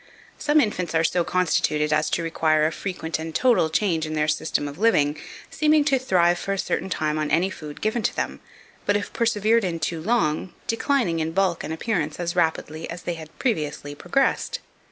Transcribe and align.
Some 0.39 0.59
infants 0.59 0.95
are 0.95 1.03
so 1.03 1.23
constituted 1.23 1.93
as 1.93 2.09
to 2.09 2.23
require 2.23 2.65
a 2.65 2.71
frequent 2.71 3.19
and 3.19 3.35
total 3.35 3.69
change 3.69 4.07
in 4.07 4.15
their 4.15 4.27
system 4.27 4.67
of 4.67 4.79
living, 4.79 5.15
seeming 5.51 5.85
to 5.85 5.99
thrive 5.99 6.39
for 6.39 6.53
a 6.53 6.57
certain 6.57 6.89
time 6.89 7.19
on 7.19 7.29
any 7.29 7.51
food 7.51 7.81
given 7.81 8.01
to 8.01 8.15
them, 8.15 8.39
but 8.87 8.97
if 8.97 9.13
persevered 9.13 9.63
in 9.63 9.79
too 9.79 10.01
long, 10.01 10.53
declining 10.65 11.19
in 11.19 11.33
bulk 11.33 11.63
and 11.63 11.71
appearance 11.71 12.19
as 12.19 12.35
rapidly 12.35 12.89
as 12.89 13.03
they 13.03 13.13
had 13.13 13.37
previously 13.37 13.93
progressed. 13.93 14.57